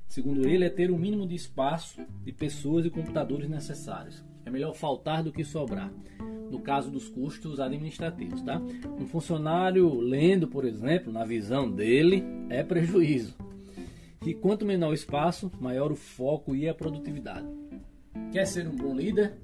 segundo 0.07 0.47
ele, 0.47 0.65
é 0.65 0.71
ter 0.71 0.91
o 0.91 0.99
mínimo 0.99 1.27
de 1.27 1.35
espaço 1.35 2.03
de 2.23 2.33
pessoas 2.33 2.85
e 2.85 2.91
computadores 2.91 3.49
necessários. 3.49 4.23
É 4.45 4.51
melhor 4.51 4.75
faltar 4.75 5.23
do 5.23 5.33
que 5.33 5.45
sobrar. 5.45 5.91
No 6.51 6.61
caso 6.61 6.91
dos 6.93 7.09
custos 7.09 7.59
administrativos, 7.59 8.41
tá? 8.41 8.63
Um 9.01 9.05
funcionário 9.05 9.99
lendo, 9.99 10.47
por 10.47 10.65
exemplo, 10.65 11.13
na 11.13 11.25
visão 11.25 11.69
dele, 11.69 12.23
é 12.49 12.63
prejuízo 12.63 13.37
que 14.27 14.35
quanto 14.35 14.67
menor 14.67 14.91
o 14.91 14.95
espaço, 14.95 15.53
maior 15.61 15.93
o 15.93 15.95
foco 15.95 16.57
e 16.57 16.69
a 16.69 16.75
produtividade. 16.75 17.47
Quer 18.33 18.45
ser 18.45 18.67
um 18.67 18.75
bom 18.75 18.93
líder? 18.93 19.39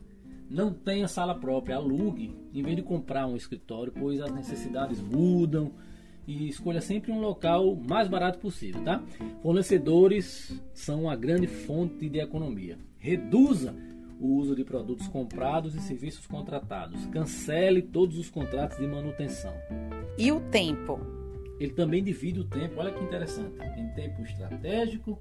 Não 0.50 0.72
tenha 0.72 1.06
sala 1.06 1.36
própria, 1.36 1.76
alugue 1.76 2.34
em 2.52 2.64
vez 2.64 2.74
de 2.74 2.82
comprar 2.82 3.28
um 3.28 3.36
escritório, 3.36 3.92
pois 3.92 4.20
as 4.20 4.32
necessidades 4.32 5.00
mudam 5.00 5.70
e 6.26 6.48
escolha 6.48 6.80
sempre 6.80 7.12
um 7.12 7.20
local 7.20 7.76
mais 7.76 8.08
barato 8.08 8.40
possível, 8.40 8.82
tá? 8.82 9.00
Fornecedores 9.40 10.60
são 10.74 11.02
uma 11.02 11.14
grande 11.14 11.46
fonte 11.46 12.08
de 12.08 12.18
economia. 12.18 12.76
Reduza 12.98 13.76
o 14.18 14.34
uso 14.34 14.56
de 14.56 14.64
produtos 14.64 15.06
comprados 15.06 15.76
e 15.76 15.80
serviços 15.80 16.26
contratados. 16.26 17.06
Cancele 17.06 17.82
todos 17.82 18.18
os 18.18 18.28
contratos 18.28 18.78
de 18.78 18.86
manutenção. 18.88 19.54
E 20.18 20.32
o 20.32 20.40
tempo? 20.40 21.21
Ele 21.62 21.72
também 21.72 22.02
divide 22.02 22.40
o 22.40 22.44
tempo, 22.44 22.80
olha 22.80 22.90
que 22.90 23.02
interessante, 23.02 23.54
em 23.76 23.88
tempo 23.90 24.22
estratégico 24.22 25.20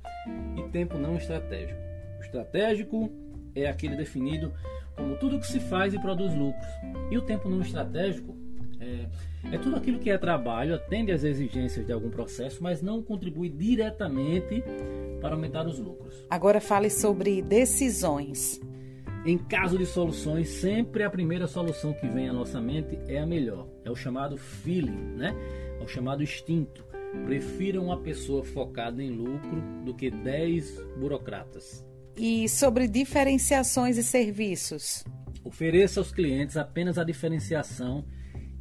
e 0.57 0.69
tempo 0.69 0.97
não 0.97 1.15
estratégico. 1.15 1.79
O 2.19 2.21
estratégico 2.21 3.11
é 3.55 3.67
aquele 3.67 3.95
definido 3.95 4.53
como 4.95 5.15
tudo 5.17 5.39
que 5.39 5.47
se 5.47 5.59
faz 5.59 5.93
e 5.93 5.99
produz 5.99 6.33
lucros. 6.33 6.67
E 7.11 7.17
o 7.17 7.21
tempo 7.21 7.49
não 7.49 7.61
estratégico 7.61 8.35
é, 8.79 9.55
é 9.55 9.57
tudo 9.57 9.75
aquilo 9.75 9.99
que 9.99 10.09
é 10.09 10.17
trabalho, 10.17 10.75
atende 10.75 11.11
às 11.11 11.23
exigências 11.23 11.85
de 11.85 11.91
algum 11.91 12.09
processo, 12.09 12.61
mas 12.61 12.81
não 12.81 13.01
contribui 13.01 13.49
diretamente 13.49 14.63
para 15.19 15.35
aumentar 15.35 15.67
os 15.67 15.77
lucros. 15.77 16.25
Agora 16.29 16.59
fale 16.59 16.89
sobre 16.89 17.41
decisões. 17.41 18.59
Em 19.23 19.37
caso 19.37 19.77
de 19.77 19.85
soluções, 19.85 20.49
sempre 20.49 21.03
a 21.03 21.09
primeira 21.09 21.45
solução 21.45 21.93
que 21.93 22.07
vem 22.07 22.27
à 22.27 22.33
nossa 22.33 22.59
mente 22.59 22.97
é 23.07 23.19
a 23.19 23.25
melhor. 23.25 23.67
É 23.85 23.91
o 23.91 23.95
chamado 23.95 24.35
feeling, 24.35 25.15
né? 25.15 25.35
Ao 25.81 25.87
chamado 25.87 26.23
instinto. 26.23 26.85
Prefira 27.25 27.81
uma 27.81 27.97
pessoa 27.97 28.43
focada 28.43 29.03
em 29.03 29.11
lucro 29.11 29.61
do 29.83 29.93
que 29.93 30.09
10 30.09 30.81
burocratas. 30.97 31.85
E 32.15 32.47
sobre 32.47 32.87
diferenciações 32.87 33.97
e 33.97 34.03
serviços? 34.03 35.03
Ofereça 35.43 35.99
aos 35.99 36.11
clientes 36.11 36.55
apenas 36.55 36.97
a 36.97 37.03
diferenciação 37.03 38.05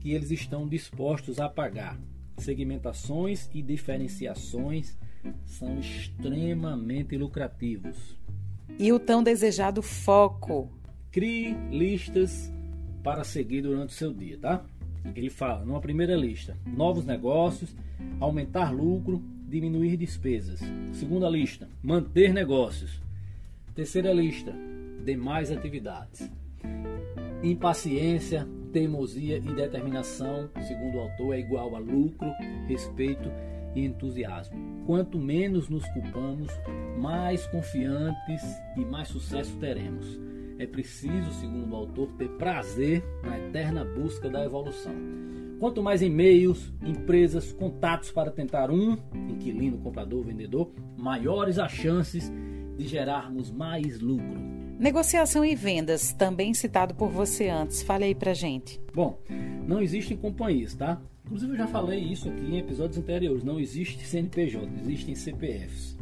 que 0.00 0.12
eles 0.12 0.30
estão 0.30 0.66
dispostos 0.66 1.38
a 1.38 1.48
pagar. 1.48 2.00
Segmentações 2.38 3.50
e 3.52 3.62
diferenciações 3.62 4.96
são 5.44 5.78
extremamente 5.78 7.16
lucrativos. 7.16 8.18
E 8.78 8.92
o 8.92 8.98
tão 8.98 9.22
desejado 9.22 9.82
foco. 9.82 10.70
Crie 11.10 11.54
listas 11.70 12.50
para 13.02 13.24
seguir 13.24 13.62
durante 13.62 13.90
o 13.90 13.96
seu 13.96 14.12
dia, 14.12 14.38
tá? 14.38 14.64
Ele 15.14 15.30
fala, 15.30 15.64
numa 15.64 15.80
primeira 15.80 16.14
lista, 16.14 16.56
novos 16.66 17.04
negócios, 17.04 17.74
aumentar 18.20 18.70
lucro, 18.70 19.22
diminuir 19.48 19.96
despesas. 19.96 20.60
Segunda 20.92 21.28
lista, 21.28 21.68
manter 21.82 22.32
negócios. 22.32 23.00
Terceira 23.74 24.12
lista, 24.12 24.54
demais 25.04 25.50
atividades. 25.50 26.30
Impaciência, 27.42 28.46
teimosia 28.72 29.38
e 29.38 29.54
determinação, 29.54 30.48
segundo 30.66 30.98
o 30.98 31.00
autor, 31.00 31.34
é 31.34 31.40
igual 31.40 31.74
a 31.74 31.78
lucro, 31.78 32.30
respeito 32.68 33.30
e 33.74 33.84
entusiasmo. 33.84 34.84
Quanto 34.86 35.18
menos 35.18 35.68
nos 35.68 35.86
culpamos, 35.88 36.50
mais 36.98 37.46
confiantes 37.46 38.42
e 38.76 38.80
mais 38.80 39.08
sucesso 39.08 39.56
teremos. 39.58 40.18
É 40.60 40.66
preciso, 40.66 41.32
segundo 41.40 41.72
o 41.72 41.74
autor, 41.76 42.12
ter 42.18 42.28
prazer 42.32 43.02
na 43.22 43.38
eterna 43.38 43.82
busca 43.82 44.28
da 44.28 44.44
evolução. 44.44 44.92
Quanto 45.58 45.82
mais 45.82 46.02
e-mails, 46.02 46.70
empresas, 46.84 47.50
contatos 47.50 48.10
para 48.10 48.30
tentar 48.30 48.70
um, 48.70 48.98
inquilino, 49.30 49.78
comprador, 49.78 50.22
vendedor, 50.22 50.70
maiores 50.98 51.58
as 51.58 51.72
chances 51.72 52.30
de 52.76 52.86
gerarmos 52.86 53.50
mais 53.50 54.00
lucro. 54.00 54.38
Negociação 54.78 55.42
e 55.42 55.54
vendas, 55.54 56.12
também 56.12 56.52
citado 56.52 56.94
por 56.94 57.08
você 57.08 57.48
antes. 57.48 57.82
Fale 57.82 58.04
aí 58.04 58.14
pra 58.14 58.34
gente. 58.34 58.78
Bom, 58.92 59.18
não 59.66 59.80
existem 59.80 60.14
companhias, 60.14 60.74
tá? 60.74 61.00
Inclusive 61.24 61.52
eu 61.52 61.56
já 61.56 61.68
falei 61.68 62.00
isso 62.00 62.28
aqui 62.28 62.44
em 62.44 62.58
episódios 62.58 62.98
anteriores. 62.98 63.42
Não 63.42 63.58
existe 63.58 64.06
CNPJ, 64.06 64.68
existem 64.82 65.14
CPFs. 65.14 65.96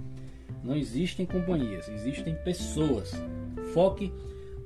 Não 0.65 0.75
existem 0.75 1.25
companhias, 1.27 1.89
existem 1.89 2.35
pessoas. 2.43 3.13
Foque 3.73 4.13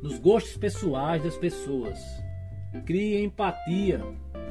nos 0.02 0.18
gostos 0.18 0.56
pessoais 0.56 1.22
das 1.22 1.36
pessoas. 1.36 1.98
Crie 2.84 3.22
empatia 3.22 4.00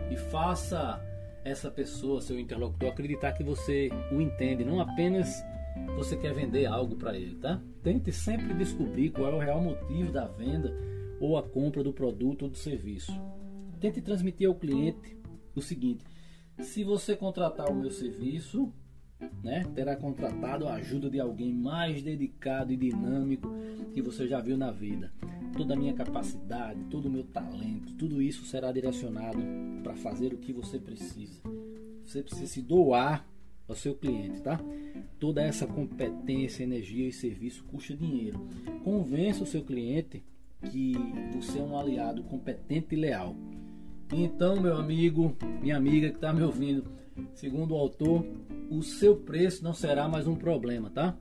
e 0.10 0.16
faça 0.16 1.00
essa 1.44 1.70
pessoa, 1.70 2.22
seu 2.22 2.40
interlocutor, 2.40 2.90
acreditar 2.90 3.34
que 3.34 3.44
você 3.44 3.90
o 4.12 4.22
entende, 4.22 4.64
não 4.64 4.80
apenas 4.80 5.44
você 5.96 6.16
quer 6.16 6.34
vender 6.34 6.66
algo 6.66 6.96
para 6.96 7.18
ele, 7.18 7.36
tá? 7.36 7.62
Tente 7.84 8.12
sempre 8.12 8.54
descobrir 8.54 9.10
qual 9.10 9.32
é 9.32 9.36
o 9.36 9.40
real 9.40 9.62
motivo 9.62 10.12
da 10.12 10.28
venda 10.28 10.74
ou 11.20 11.38
a 11.38 11.44
compra 11.44 11.84
do 11.84 11.94
produto 11.94 12.44
ou 12.44 12.50
do 12.50 12.58
serviço. 12.58 13.12
Tente 13.80 14.02
transmitir 14.02 14.48
ao 14.48 14.56
cliente 14.56 15.18
o 15.56 15.62
seguinte: 15.62 16.06
se 16.60 16.84
você 16.84 17.16
contratar 17.16 17.70
o 17.70 17.76
meu 17.76 17.92
serviço, 17.92 18.72
né, 19.44 19.66
terá 19.76 19.96
contratado 19.96 20.68
a 20.68 20.76
ajuda 20.76 21.10
de 21.10 21.20
alguém 21.20 21.54
mais 21.54 22.02
dedicado 22.02 22.72
e 22.72 22.78
dinâmico 22.78 23.50
que 23.94 24.02
você 24.02 24.28
já 24.28 24.40
viu 24.40 24.58
na 24.58 24.72
vida. 24.72 25.12
Toda 25.58 25.74
a 25.74 25.78
minha 25.78 25.94
capacidade, 25.94 26.84
todo 26.90 27.08
o 27.08 27.12
meu 27.12 27.24
talento, 27.24 27.94
tudo 27.94 28.22
isso 28.22 28.46
será 28.46 28.72
direcionado 28.72 29.40
para 29.84 29.96
fazer 29.96 30.34
o 30.34 30.38
que 30.38 30.54
você 30.54 30.80
precisa. 30.80 31.42
Você 32.06 32.22
precisa 32.22 32.48
se 32.48 32.62
doar 32.62 33.28
ao 33.68 33.76
seu 33.76 33.96
cliente, 33.96 34.42
tá? 34.42 34.60
Toda 35.20 35.42
essa 35.42 35.68
competência, 35.68 36.64
energia 36.64 37.08
e 37.08 37.12
serviço 37.12 37.64
custa 37.66 37.96
dinheiro. 37.96 38.48
Convença 38.84 39.44
o 39.44 39.48
seu 39.48 39.64
cliente 39.64 40.24
que 40.70 40.94
você 41.34 41.60
é 41.60 41.64
um 41.64 41.78
aliado 41.78 42.24
competente 42.24 42.96
e 42.96 42.98
leal. 42.98 43.36
Então, 44.14 44.60
meu 44.60 44.76
amigo, 44.76 45.36
minha 45.62 45.78
amiga 45.78 46.10
que 46.10 46.16
está 46.16 46.34
me 46.34 46.42
ouvindo, 46.44 46.84
segundo 47.34 47.74
o 47.74 47.78
autor, 47.78 48.26
o 48.70 48.82
seu 48.82 49.16
preço 49.16 49.64
não 49.64 49.74
será 49.74 50.08
mais 50.08 50.28
um 50.28 50.36
problema, 50.36 50.90
tá? 50.90 51.16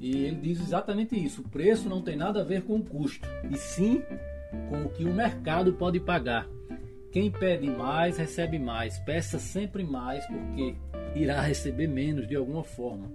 E 0.00 0.24
ele 0.24 0.36
diz 0.36 0.60
exatamente 0.60 1.16
isso: 1.16 1.42
o 1.42 1.48
preço 1.48 1.88
não 1.88 2.02
tem 2.02 2.16
nada 2.16 2.40
a 2.40 2.44
ver 2.44 2.62
com 2.62 2.76
o 2.76 2.84
custo, 2.84 3.28
e 3.50 3.56
sim 3.56 4.02
com 4.68 4.82
o 4.82 4.88
que 4.88 5.04
o 5.04 5.12
mercado 5.12 5.72
pode 5.72 6.00
pagar. 6.00 6.46
Quem 7.12 7.30
pede 7.30 7.68
mais, 7.68 8.18
recebe 8.18 8.58
mais. 8.58 8.98
Peça 9.00 9.38
sempre 9.38 9.82
mais, 9.82 10.26
porque 10.26 10.74
irá 11.14 11.40
receber 11.40 11.86
menos 11.86 12.28
de 12.28 12.36
alguma 12.36 12.62
forma. 12.62 13.10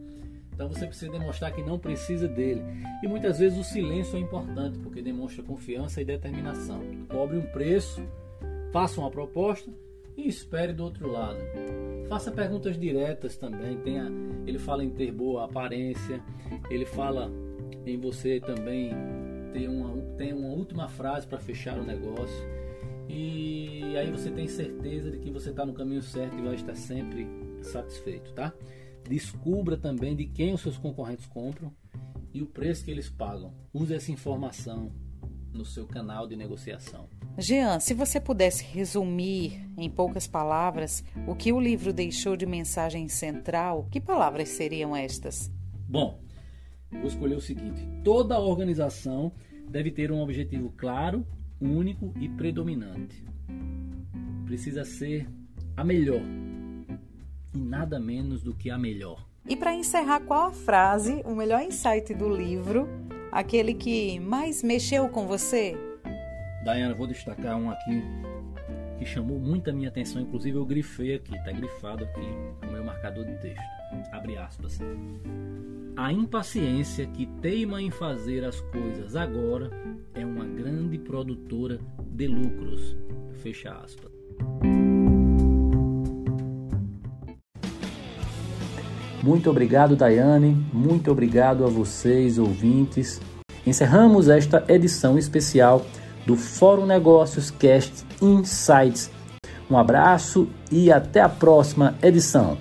Então 0.54 0.68
você 0.68 0.86
precisa 0.86 1.12
demonstrar 1.12 1.54
que 1.54 1.62
não 1.62 1.78
precisa 1.78 2.28
dele. 2.28 2.64
E 3.04 3.08
muitas 3.08 3.40
vezes 3.40 3.58
o 3.58 3.64
silêncio 3.64 4.18
é 4.18 4.20
importante, 4.20 4.80
porque 4.80 5.02
demonstra 5.02 5.44
confiança 5.44 6.02
e 6.02 6.06
determinação. 6.06 6.82
Cobre 7.10 7.38
um 7.38 7.46
preço 7.52 8.02
Faça 8.72 9.02
uma 9.02 9.12
proposta 9.12 9.70
e 10.16 10.30
espere 10.30 10.72
do 10.72 10.86
outro 10.86 11.12
lado. 11.12 11.40
Faça 12.12 12.30
perguntas 12.30 12.78
diretas 12.78 13.38
também. 13.38 13.78
Tenha, 13.78 14.12
ele 14.46 14.60
fala 14.60 14.84
em 14.84 14.90
ter 14.90 15.14
boa 15.14 15.46
aparência, 15.46 16.22
ele 16.70 16.86
fala 16.86 17.32
em 17.86 17.98
você 17.98 18.38
também 18.42 18.92
ter 19.54 19.70
uma, 19.70 19.98
ter 20.18 20.34
uma 20.34 20.50
última 20.50 20.90
frase 20.90 21.26
para 21.26 21.40
fechar 21.40 21.80
o 21.80 21.86
negócio. 21.86 22.46
E 23.08 23.96
aí 23.96 24.12
você 24.12 24.30
tem 24.30 24.46
certeza 24.46 25.10
de 25.10 25.20
que 25.20 25.32
você 25.32 25.52
está 25.52 25.66
no 25.66 25.72
caminho 25.72 26.02
certo 26.02 26.38
e 26.38 26.42
vai 26.42 26.56
estar 26.56 26.76
sempre 26.76 27.26
satisfeito, 27.62 28.34
tá? 28.34 28.54
Descubra 29.08 29.78
também 29.78 30.14
de 30.14 30.26
quem 30.26 30.54
os 30.54 30.60
seus 30.60 30.78
concorrentes 30.78 31.28
compram 31.28 31.72
e 32.34 32.42
o 32.42 32.46
preço 32.46 32.84
que 32.84 32.92
eles 32.92 33.10
pagam. 33.10 33.54
Use 33.74 33.94
essa 33.94 34.12
informação 34.12 34.92
no 35.54 35.66
seu 35.66 35.86
canal 35.86 36.28
de 36.28 36.36
negociação. 36.36 37.08
Jean, 37.38 37.80
se 37.80 37.94
você 37.94 38.20
pudesse 38.20 38.64
resumir 38.64 39.62
em 39.78 39.90
poucas 39.90 40.28
palavras 40.28 41.04
o 41.28 41.36
que 41.36 41.52
o 41.52 41.60
livro 41.60 41.94
deixou 41.94 42.36
de 42.36 42.46
mensagem 42.46 43.08
central, 43.08 43.88
que 43.92 44.00
palavras 44.00 44.50
seriam 44.50 44.96
estas? 44.96 45.52
Bom, 45.88 46.20
vou 46.92 47.06
escolher 47.06 47.36
o 47.36 47.42
seguinte: 47.42 47.88
toda 48.04 48.40
organização 48.40 49.32
deve 49.68 49.92
ter 49.92 50.12
um 50.12 50.22
objetivo 50.22 50.72
claro, 50.78 51.26
único 51.60 52.14
e 52.20 52.28
predominante. 52.28 53.24
Precisa 54.46 54.84
ser 54.84 55.30
a 55.76 55.84
melhor 55.84 56.22
e 57.54 57.58
nada 57.58 58.00
menos 58.00 58.42
do 58.42 58.54
que 58.54 58.70
a 58.70 58.78
melhor. 58.78 59.26
E 59.48 59.56
para 59.56 59.74
encerrar, 59.74 60.22
qual 60.22 60.48
a 60.48 60.52
frase, 60.52 61.22
o 61.26 61.36
melhor 61.36 61.62
insight 61.64 62.14
do 62.14 62.30
livro, 62.30 62.88
aquele 63.32 63.74
que 63.74 64.20
mais 64.20 64.62
mexeu 64.62 65.08
com 65.10 65.26
você? 65.26 65.78
Dayana, 66.64 66.94
vou 66.94 67.08
destacar 67.08 67.58
um 67.58 67.72
aqui 67.72 68.04
que 69.00 69.06
chamou 69.06 69.40
muita 69.40 69.74
minha 69.74 69.90
atenção, 69.90 70.22
inclusive 70.22 70.58
eu 70.58 70.66
grifei 70.66 71.16
aqui, 71.16 71.32
tá 71.44 71.52
grifado 71.52 72.04
aqui 72.04 72.28
no 72.66 72.72
meu 72.72 72.84
marcador 72.84 73.26
de 73.26 73.36
texto. 73.40 73.64
Abre 74.12 74.38
aspas. 74.38 74.80
A 75.98 76.14
impaciência 76.14 77.08
que 77.08 77.26
teima 77.42 77.82
em 77.82 77.90
fazer 77.90 78.46
as 78.46 78.62
coisas 78.62 79.16
agora 79.16 79.72
é 80.14 80.26
uma 80.26 80.46
grande 80.46 81.00
produtora 81.00 81.80
de 82.12 82.28
lucros. 82.28 82.96
Fecha 83.42 83.72
aspas. 83.74 84.21
Muito 89.24 89.50
obrigado, 89.50 89.96
Daiane. 89.96 90.66
Muito 90.74 91.12
obrigado 91.12 91.64
a 91.64 91.68
vocês, 91.68 92.40
ouvintes. 92.40 93.22
Encerramos 93.66 94.28
esta 94.28 94.64
edição 94.68 95.18
especial 95.18 95.86
do 96.26 96.36
Fórum 96.36 96.86
Negócios 96.86 97.52
Cast 97.52 98.06
Insights. 98.22 99.12
Um 99.70 99.78
abraço 99.78 100.48
e 100.72 100.92
até 100.92 101.22
a 101.22 101.30
próxima 101.30 101.96
edição. 102.02 102.58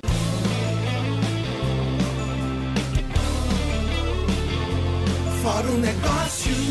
Fórum 5.43 5.79
Negócios. 5.79 6.70